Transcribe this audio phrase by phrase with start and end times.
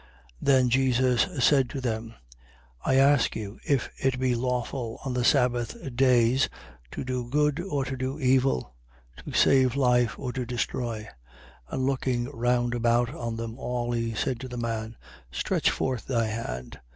[0.01, 0.07] 6:9.
[0.41, 2.15] Then Jesus said to them:
[2.83, 6.49] I ask you, if it be lawful on the sabbath days
[6.89, 8.73] to do good or to do evil?
[9.17, 11.01] To save life or to destroy?
[11.01, 11.07] 6:10.
[11.73, 14.97] And looking round about on them all, he said to the man:
[15.31, 16.79] Stretch forth thy hand.